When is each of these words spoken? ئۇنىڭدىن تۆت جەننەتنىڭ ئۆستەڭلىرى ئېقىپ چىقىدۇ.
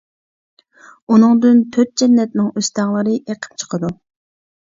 ئۇنىڭدىن 1.15 1.59
تۆت 1.75 1.91
جەننەتنىڭ 2.01 2.49
ئۆستەڭلىرى 2.61 3.15
ئېقىپ 3.33 3.61
چىقىدۇ. 3.65 3.93